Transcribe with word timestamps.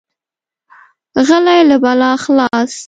غلی، 1.27 1.59
له 1.69 1.77
بلا 1.83 2.11
خلاص. 2.23 2.73